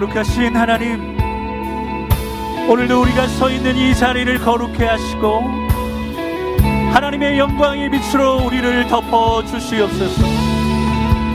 거룩하신 0.00 0.56
하나님 0.56 1.14
오늘도 2.70 3.02
우리가 3.02 3.28
서 3.28 3.50
있는 3.50 3.76
이 3.76 3.94
자리를 3.94 4.38
거룩해 4.38 4.86
하시고 4.86 5.42
하나님의 6.90 7.38
영광의 7.38 7.90
빛으로 7.90 8.46
우리를 8.46 8.88
덮어 8.88 9.44
주시옵소서. 9.44 10.22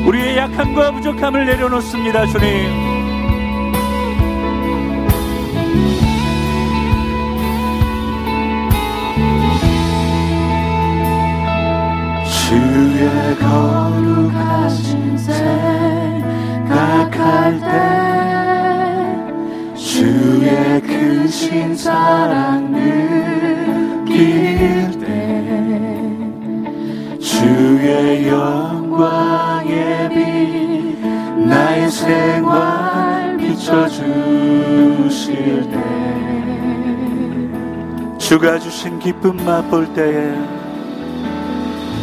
우리의 0.07 0.37
약함과 0.37 0.93
부족함을 0.93 1.45
내려놓습니다 1.45 2.25
주님. 2.25 2.95
주의 12.47 13.35
거룩하신 13.37 15.19
생각할 15.19 17.59
때 17.59 17.94
크신 21.45 21.77
사랑 21.77 22.71
느낄 24.03 24.89
때 24.99 25.05
주의 27.19 28.27
영광의 28.27 30.09
빛 30.09 30.97
나의 31.47 31.91
생활 31.91 33.37
비춰주실 33.37 34.49
때 35.69 35.77
주가 38.17 38.57
주신 38.57 38.97
기쁨 38.97 39.37
맛볼 39.45 39.93
때에 39.93 40.33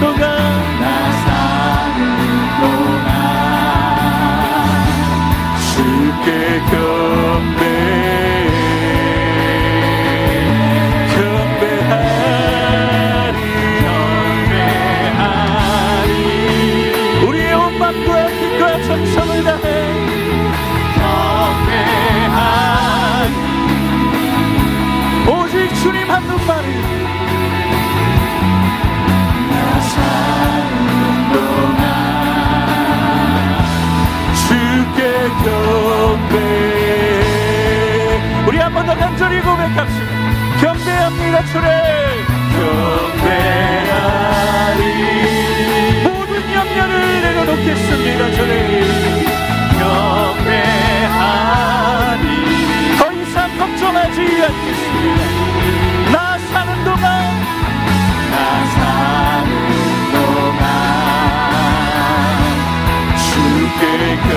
사는 0.00 0.41
더 38.84 38.94
간절히 38.96 39.40
고백합시다. 39.40 40.12
경배합니다 40.60 41.44
주님 41.46 41.68
경배하리 43.52 44.82
모든 46.04 46.32
염려를 46.54 47.22
내려놓겠습니다 47.22 48.30
주님 48.32 49.26
경배하리 51.12 52.26
더 52.98 53.12
이상 53.12 53.58
걱정하지 53.58 54.18
않겠습니다. 54.20 55.20
나 56.12 56.38
사는 56.38 56.70
동안. 56.84 57.04
나 58.30 58.36
사는 58.74 59.50
동안. 60.12 60.62
주께 63.16 63.82
경 64.28 64.30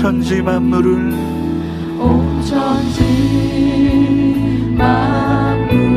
천지 0.00 0.40
만물을 0.40 1.12
온 1.98 2.40
천지 2.44 3.02
만물을 4.76 5.90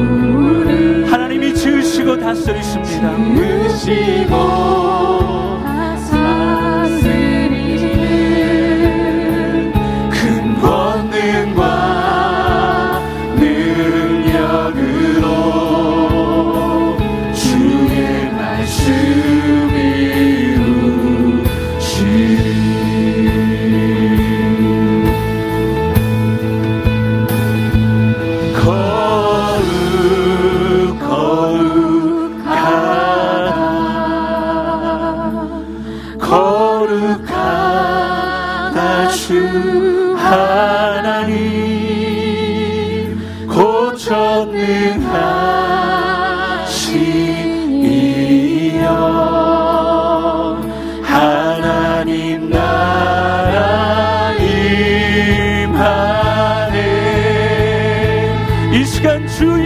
하나님이 1.11 1.53
지으시고 1.53 2.17
다스리십니다. 2.17 3.15
지으시고 3.77 5.20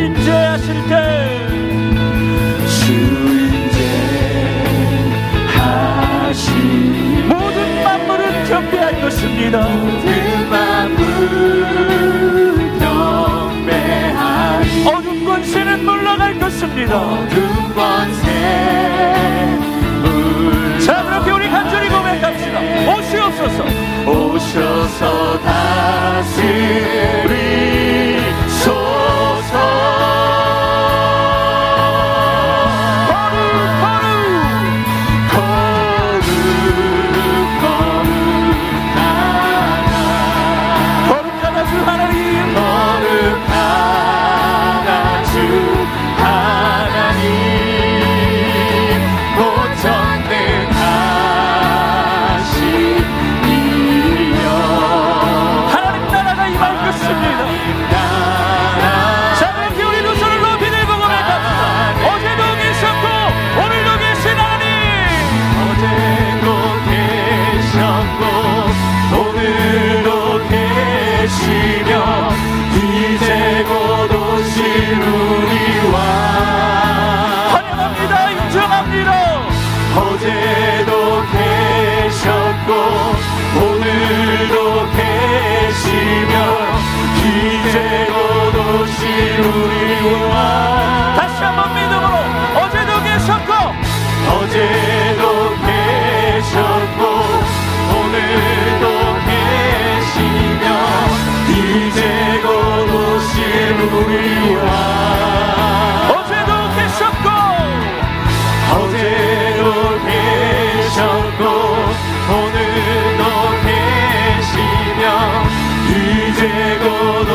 인재하실 0.05 0.87
때, 0.87 0.93
주 2.67 2.93
인재하실 5.47 7.25
모든 7.27 7.83
만물은 7.83 8.45
겸비할 8.45 9.01
것입니다. 9.01 9.67
모든 9.67 10.49
만물은 10.49 12.79
경배하리. 12.79 14.87
어둠 14.87 15.25
권세는 15.25 15.83
물러갈 15.83 16.37
것입니다. 16.37 16.95
어둠 16.97 17.73
권세 17.73 18.25
자 20.85 21.03
그렇게 21.03 21.31
우리 21.31 21.49
간절히 21.49 21.89
고백합시다 21.89 22.59
오시옵소서 22.93 23.63
오셔서 24.05 25.39
다스리소 25.41 26.45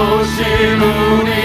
도시 0.01 0.43
문이 0.79 1.40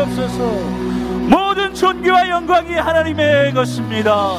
주시옵소서. 0.00 0.44
모든 1.28 1.74
존귀와 1.74 2.28
영광이 2.28 2.74
하나님의 2.74 3.52
것입니다. 3.52 4.38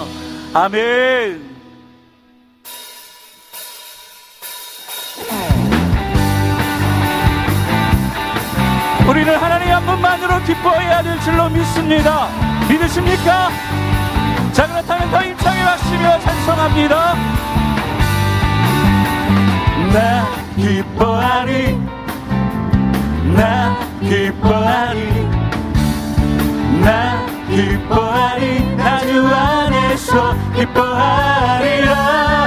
아멘. 0.54 1.52
우리는 9.08 9.36
하나님 9.36 9.74
한 9.74 9.86
분만으로 9.86 10.44
기뻐해야 10.44 11.04
될 11.04 11.20
줄로 11.22 11.50
믿습니다. 11.50 12.28
믿으십니까? 12.70 13.50
자 14.54 14.68
그렇다면 14.68 15.12
더 15.12 15.22
힘차게 15.22 15.64
마시며 15.64 16.20
찬송합니다. 16.20 17.16
나 19.94 20.28
기뻐하리. 20.56 21.78
나 23.36 23.78
기뻐하리. 24.02 25.41
나 26.84 27.26
기뻐하리 27.50 28.76
나 28.76 29.02
주 29.06 29.28
안에서 29.28 30.34
기뻐하리라 30.56 32.41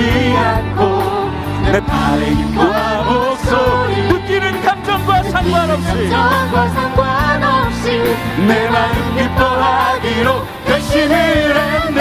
받지 0.00 0.36
않고 0.36 1.30
내 1.70 1.80
팔의 1.80 2.34
힘과 2.34 3.02
목소리 3.02 4.02
느끼는 4.08 4.62
감정과 4.62 5.22
상관없이 5.24 6.08
감정과 6.08 6.68
상관없이 6.70 8.16
내 8.48 8.68
마음 8.70 9.16
기뻐하기로 9.16 10.46
결심을 10.66 11.14
했네. 11.14 12.00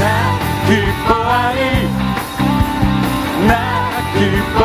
나 0.00 0.38
기뻐하리. 0.66 1.88
나 3.46 3.90
기뻐하리 4.14 4.55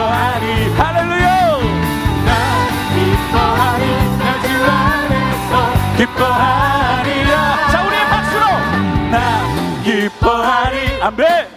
아멘. 11.01 11.47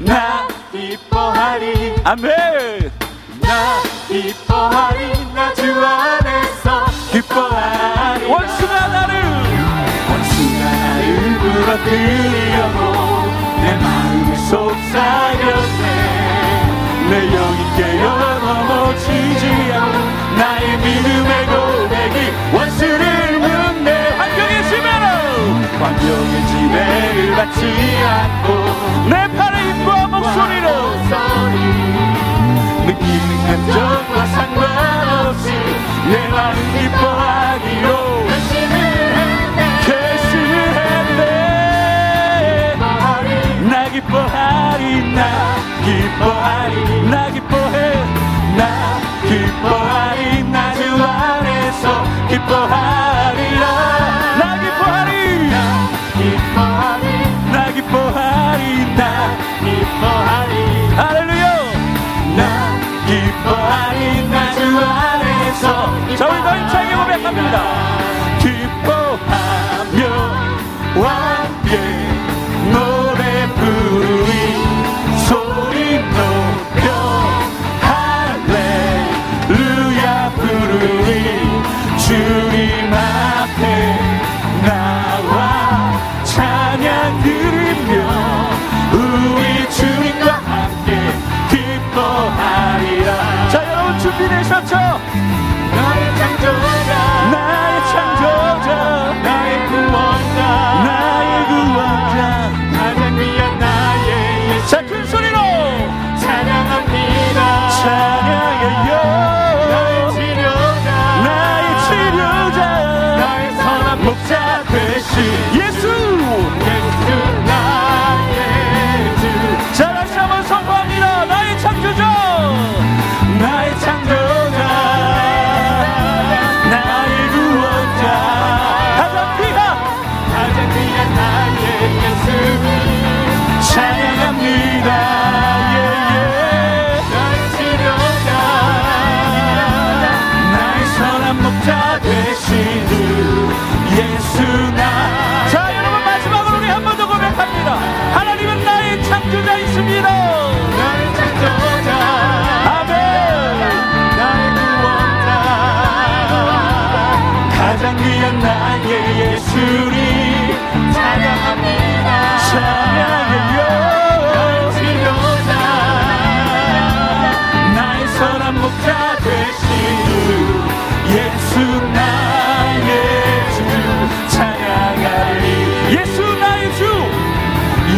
나 0.00 0.46
기뻐하리. 0.70 1.94
아멘. 2.04 2.90
나 3.40 3.80
기뻐하리. 4.08 5.12
나 5.34 5.54
주 5.54 5.62
안에서 5.86 6.84
기뻐하리. 7.10 8.26
원수가 8.26 8.88
나를 8.88 9.22
원수가 10.10 10.64
나를 10.70 11.30
무너뜨리려고 11.40 12.78
내 13.62 13.74
마음에 13.76 14.36
속삭였네. 14.50 15.86
내 17.08 17.12
영이 17.30 17.76
깨어 17.76 18.04
넘어지지 18.38 19.44
않고 19.72 19.96
나의 20.36 20.76
믿음의 20.76 21.46
고백이 21.46 22.16
원수를 22.54 23.31
내 36.32 36.38
마음 36.38 36.56
기뻐하기로 36.78 37.86
결심을 39.84 40.44
했네 40.78 41.20
나 43.68 43.72
기뻐하리 43.90 44.82
나 45.14 45.20
기뻐하리 45.84 46.74
나 47.10 47.30
기뻐해 47.30 47.76
나 48.56 48.62
기뻐하리 49.28 50.42
나 50.44 50.72
주 50.74 50.80
안에서 51.04 51.84
기뻐하리 52.28 53.21
힘차게 67.32 67.52
고백합니다 67.52 67.81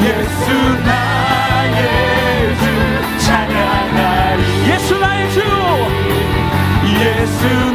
예수 0.04 0.12
나의 0.84 1.78
주 5.30 5.40
예수 7.00 7.73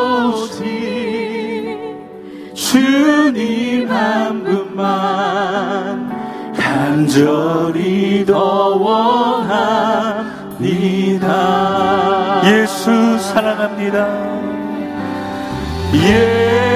주님 2.54 3.90
한 3.90 4.44
분만 4.44 6.08
간절히 6.56 8.24
더 8.26 8.76
원합니다. 8.76 10.60
예수 12.44 13.18
사랑합니다. 13.18 14.06
예 15.94 16.69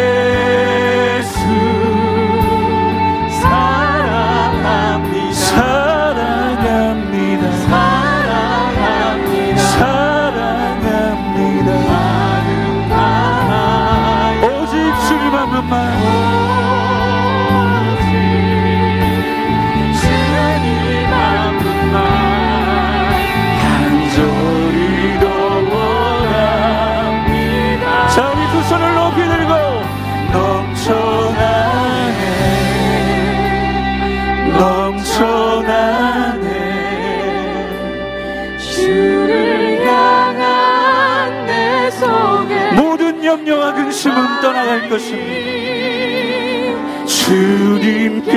것입니다. 45.05 47.05
주님께로 47.07 48.35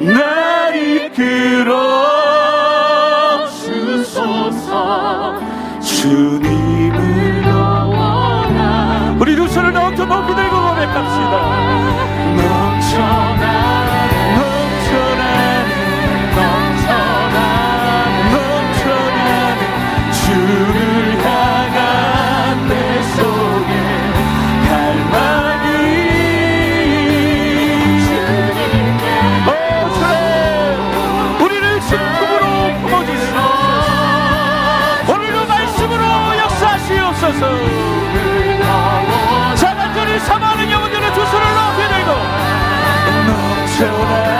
날 0.00 0.76
이끌어 0.76 1.72
주소서. 3.48 5.34
주님을 5.80 7.44
원함 7.44 9.18
우리 9.20 9.34
두 9.36 9.46
손을 9.48 9.72
넘쳐 9.72 10.04
높이 10.04 10.34
들고 10.34 10.68
고백합시다. 10.68 11.32
넘쳐 12.36 13.21
넘 43.82 44.31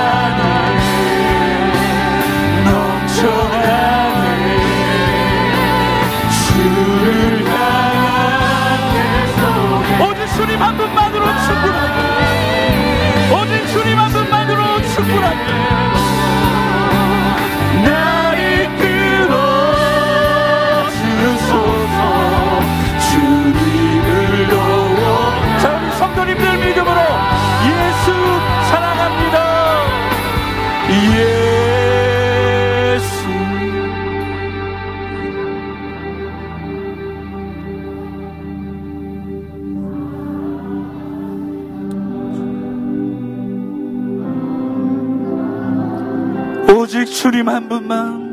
오직 46.75 47.05
주님 47.07 47.49
한 47.49 47.69
분만 47.69 48.33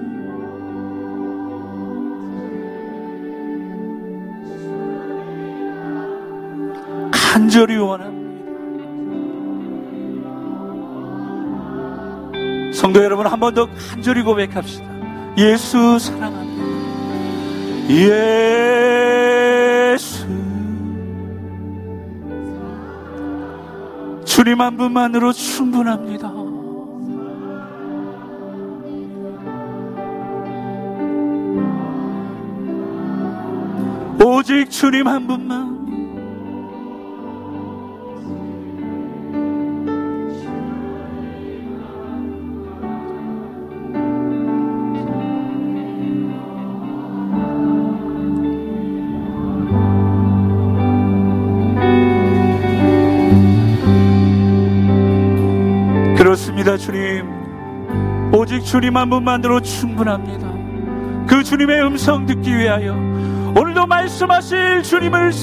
간절히 7.12 7.78
원합니다. 7.78 8.20
성도 12.74 13.04
여러분 13.04 13.28
한 13.28 13.40
번 13.40 13.54
더 13.54 13.68
간절히 13.92 14.22
고백합시다. 14.24 14.86
예수 15.38 16.00
사랑합니다. 16.00 16.64
예수 19.94 20.26
주님 24.26 24.62
한 24.62 24.78
분만으로 24.78 25.34
충분합니다. 25.34 26.49
오직 34.22 34.70
주님 34.70 35.08
한 35.08 35.26
분만. 35.26 35.80
그렇습니다 56.18 56.76
주님. 56.76 57.26
오직 58.34 58.64
주님 58.66 58.98
한 58.98 59.10
분만으로 59.10 59.62
충분합니다. 59.62 60.50
그 61.26 61.44
주님의 61.44 61.84
음성 61.84 62.26
듣기 62.26 62.58
위하여 62.58 63.09
오늘도 63.56 63.88
말씀하실 63.88 64.84
주님을 64.84 65.34